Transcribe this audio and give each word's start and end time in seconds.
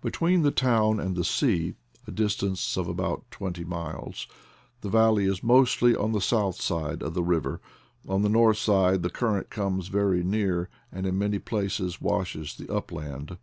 Between 0.00 0.42
the 0.42 0.52
town 0.52 1.00
and 1.00 1.16
the 1.16 1.24
sea, 1.24 1.74
a 2.06 2.12
distance 2.12 2.76
of 2.76 2.86
about 2.86 3.28
twenty 3.32 3.64
miles, 3.64 4.28
the 4.82 4.88
valley 4.88 5.24
is 5.24 5.42
mostly 5.42 5.96
on 5.96 6.12
the 6.12 6.20
south 6.20 6.60
side 6.60 7.02
of 7.02 7.14
the 7.14 7.24
river; 7.24 7.60
on 8.06 8.22
the 8.22 8.28
north 8.28 8.58
side 8.58 9.02
the 9.02 9.10
cur 9.10 9.32
rent 9.34 9.50
comes 9.50 9.88
very 9.88 10.22
near, 10.22 10.68
and 10.92 11.06
in 11.08 11.18
many 11.18 11.40
places 11.40 12.00
washes 12.00 12.54
the 12.54 12.72
upland. 12.72 13.36